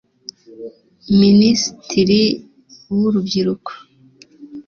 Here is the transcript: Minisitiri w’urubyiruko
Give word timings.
Minisitiri 1.21 2.21
w’urubyiruko 2.95 3.71